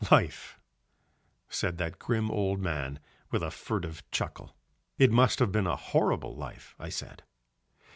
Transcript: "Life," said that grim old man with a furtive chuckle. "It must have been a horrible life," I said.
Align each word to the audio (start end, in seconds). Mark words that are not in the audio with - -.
"Life," 0.09 0.57
said 1.47 1.77
that 1.77 1.99
grim 1.99 2.31
old 2.31 2.59
man 2.59 2.99
with 3.29 3.43
a 3.43 3.51
furtive 3.51 4.01
chuckle. 4.09 4.55
"It 4.97 5.11
must 5.11 5.37
have 5.37 5.51
been 5.51 5.67
a 5.67 5.75
horrible 5.75 6.35
life," 6.35 6.73
I 6.79 6.89
said. 6.89 7.21